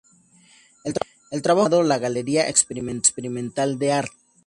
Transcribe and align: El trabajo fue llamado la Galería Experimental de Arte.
El 1.29 1.43
trabajo 1.43 1.67
fue 1.67 1.75
llamado 1.77 1.83
la 1.83 1.99
Galería 1.99 2.49
Experimental 2.49 3.77
de 3.77 3.91
Arte. 3.93 4.15